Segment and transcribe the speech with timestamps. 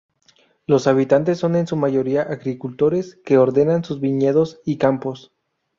[0.65, 5.31] Los habitantes son en su mayoría agricultores que ordenan sus viñedos y campos.